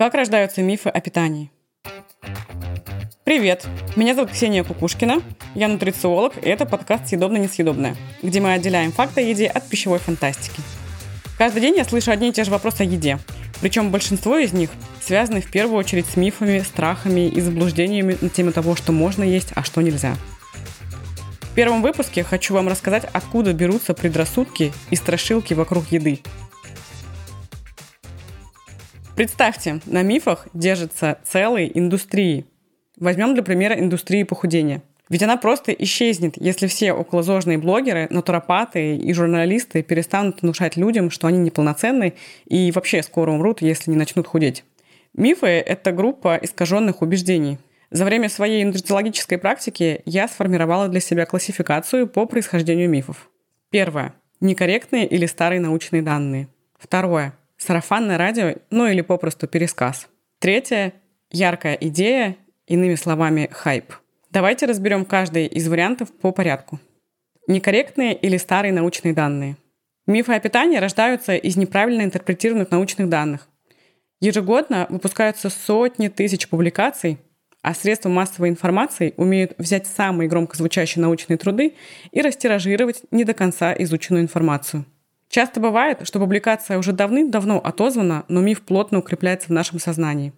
[0.00, 1.50] Как рождаются мифы о питании?
[3.22, 3.66] Привет!
[3.96, 5.20] Меня зовут Ксения Кукушкина,
[5.54, 10.62] я нутрициолог, и это подкаст «Съедобно-несъедобное», где мы отделяем факты о еде от пищевой фантастики.
[11.36, 13.18] Каждый день я слышу одни и те же вопросы о еде,
[13.60, 14.70] причем большинство из них
[15.02, 19.48] связаны в первую очередь с мифами, страхами и заблуждениями на тему того, что можно есть,
[19.54, 20.14] а что нельзя.
[21.42, 26.20] В первом выпуске хочу вам рассказать, откуда берутся предрассудки и страшилки вокруг еды–
[29.20, 32.46] Представьте, на мифах держатся целые индустрии.
[32.96, 34.82] Возьмем для примера индустрию похудения.
[35.10, 41.26] Ведь она просто исчезнет, если все околозожные блогеры, натуропаты и журналисты перестанут внушать людям, что
[41.26, 42.14] они неполноценны
[42.46, 44.64] и вообще скоро умрут, если не начнут худеть.
[45.12, 47.58] Мифы– это группа искаженных убеждений.
[47.90, 53.28] За время своей нутрициологической практики я сформировала для себя классификацию по происхождению мифов.
[53.68, 54.14] Первое.
[54.40, 56.48] Некорректные или старые научные данные.
[56.78, 60.08] Второе сарафанное радио, ну или попросту пересказ.
[60.38, 60.94] Третье–
[61.30, 63.92] яркая идея, иными словами, хайп.
[64.30, 66.80] Давайте разберем каждый из вариантов по порядку.
[67.46, 69.56] Некорректные или старые научные данные.
[70.06, 73.48] Мифы о питании рождаются из неправильно интерпретированных научных данных.
[74.20, 77.18] Ежегодно выпускаются сотни тысяч публикаций,
[77.62, 81.74] а средства массовой информации умеют взять самые громко звучащие научные труды
[82.10, 84.86] и растиражировать не до конца изученную информацию–
[85.30, 90.32] Часто бывает, что публикация уже давным-давно отозвана, но миф плотно укрепляется в нашем сознании.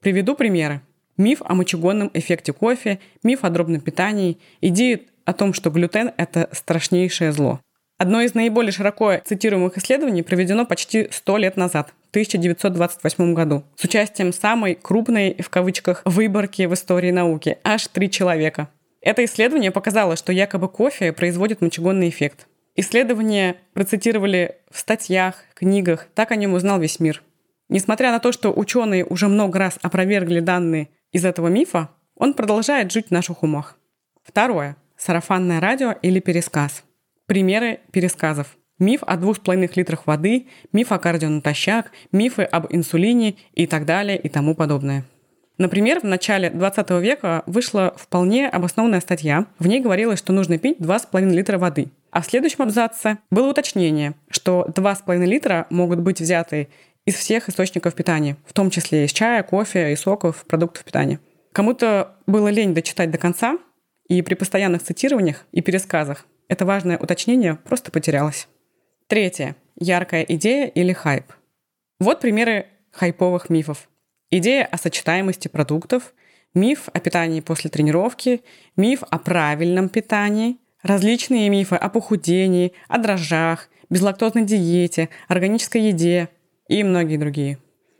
[0.00, 0.80] Приведу примеры.
[1.18, 6.48] Миф о мочегонном эффекте кофе, миф о дробном питании, идеи о том, что глютен– это
[6.52, 7.60] страшнейшее зло.
[7.98, 13.84] Одно из наиболее широко цитируемых исследований проведено почти 100 лет назад, в 1928 году, с
[13.84, 18.70] участием самой крупной, в кавычках, выборки в истории науки– аж три человека.
[19.02, 22.46] Это исследование показало, что якобы кофе производит мочегонный эффект.
[22.80, 27.22] Исследования процитировали в статьях, книгах, так о нем узнал весь мир.
[27.68, 32.90] Несмотря на то, что ученые уже много раз опровергли данные из этого мифа, он продолжает
[32.90, 33.78] жить в наших умах.
[34.22, 34.76] Второе.
[34.96, 36.82] Сарафанное радио или пересказ.
[37.26, 38.56] Примеры пересказов.
[38.78, 41.28] Миф о двух с половиной литрах воды, миф о кардио
[42.12, 45.04] мифы об инсулине и так далее и тому подобное.
[45.58, 49.44] Например, в начале 20 века вышла вполне обоснованная статья.
[49.58, 51.90] В ней говорилось, что нужно пить 2,5 литра воды.
[52.10, 56.68] А в следующем абзаце было уточнение, что 2,5 литра могут быть взяты
[57.04, 61.20] из всех источников питания, в том числе из чая, кофе и соков, продуктов питания.
[61.52, 63.58] Кому-то было лень дочитать до конца,
[64.08, 68.48] и при постоянных цитированиях и пересказах это важное уточнение просто потерялось.
[69.06, 69.54] Третье.
[69.76, 71.32] Яркая идея или хайп.
[72.00, 73.88] Вот примеры хайповых мифов.
[74.30, 76.12] Идея о сочетаемости продуктов,
[76.54, 78.42] миф о питании после тренировки,
[78.76, 86.30] миф о правильном питании– Различные мифы о похудении, о дрожжах, безлактозной диете, органической еде
[86.68, 87.58] и многие другие.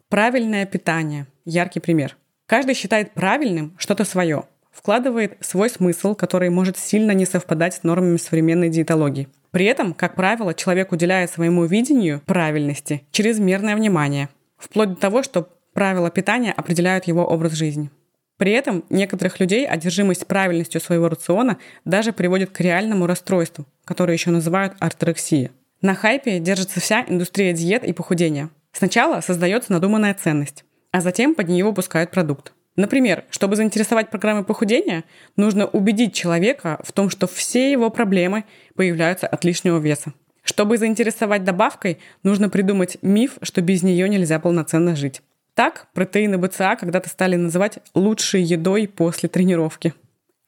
[0.08, 2.16] Правильное питание– яркий пример.
[2.46, 8.16] Каждый считает правильным что-то свое, вкладывает свой смысл, который может сильно не совпадать с нормами
[8.16, 9.28] современной диетологии.
[9.50, 15.48] При этом, как правило, человек уделяет своему видению правильности чрезмерное внимание, вплоть до того, что
[15.74, 17.90] правила питания определяют его образ жизни.
[18.40, 24.30] При этом некоторых людей одержимость правильностью своего рациона даже приводит к реальному расстройству, которое еще
[24.30, 25.50] называют орторексия.
[25.82, 28.48] На хайпе держится вся индустрия диет и похудения.
[28.72, 32.54] Сначала создается надуманная ценность, а затем под нее выпускают продукт.
[32.76, 35.04] Например, чтобы заинтересовать программой похудения,
[35.36, 40.14] нужно убедить человека в том, что все его проблемы появляются от лишнего веса.
[40.42, 45.20] Чтобы заинтересовать добавкой, нужно придумать миф, что без нее нельзя полноценно жить.
[45.60, 49.92] Так протеины БЦА когда-то стали называть лучшей едой после тренировки.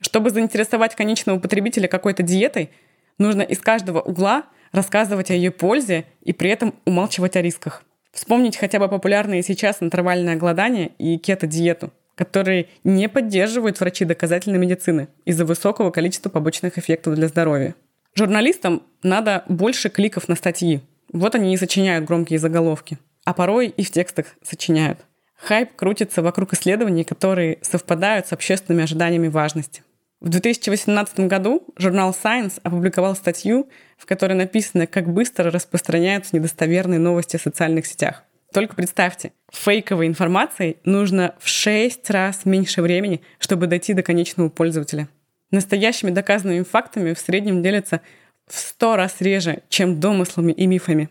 [0.01, 2.71] Чтобы заинтересовать конечного потребителя какой-то диетой,
[3.19, 7.85] нужно из каждого угла рассказывать о ее пользе и при этом умалчивать о рисках.
[8.11, 15.09] Вспомнить хотя бы популярные сейчас интервальное голодание и кето-диету, которые не поддерживают врачи доказательной медицины
[15.27, 17.75] из-за высокого количества побочных эффектов для здоровья.
[18.15, 20.81] Журналистам надо больше кликов на статьи.
[21.13, 24.99] Вот они и сочиняют громкие заголовки а порой и в текстах сочиняют.
[25.37, 29.83] Хайп крутится вокруг исследований, которые совпадают с общественными ожиданиями важности.
[30.21, 33.69] В 2018 году журнал Science опубликовал статью,
[33.99, 38.23] в которой написано, как быстро распространяются недостоверные новости в социальных сетях.
[38.53, 45.09] Только представьте, фейковой информацией нужно в 6 раз меньше времени, чтобы дойти до конечного пользователя.
[45.51, 48.01] Настоящими доказанными фактами в среднем делятся
[48.47, 51.09] в 100 раз реже, чем домыслами и мифами.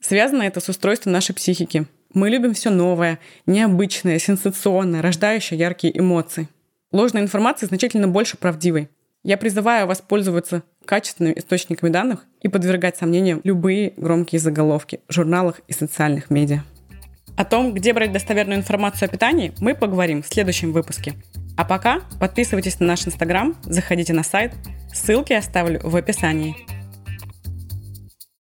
[0.00, 1.86] Связано это с устройством нашей психики.
[2.14, 6.48] Мы любим все новое, необычное, сенсационное, рождающее яркие эмоции.
[6.92, 8.88] Ложная информация значительно больше правдивой.
[9.24, 15.60] Я призываю вас пользоваться качественными источниками данных и подвергать сомнениям любые громкие заголовки в журналах
[15.68, 16.62] и социальных медиа.
[17.36, 21.14] О том, где брать достоверную информацию о питании, мы поговорим в следующем выпуске.
[21.56, 24.54] А пока подписывайтесь на наш инстаграм, заходите на сайт,
[24.94, 26.77] ссылки оставлю в описании.